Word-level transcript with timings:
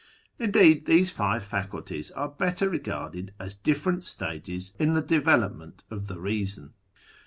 Indeed 0.39 0.87
these 0.87 1.11
five 1.11 1.45
faculties 1.45 2.09
are 2.09 2.27
better 2.29 2.67
regarded 2.67 3.35
as 3.37 3.53
different 3.53 4.03
stages 4.03 4.71
in 4.79 4.95
the 4.95 5.01
development 5.03 5.83
of 5.91 6.07
the 6.07 6.15
Eeason. 6.15 6.71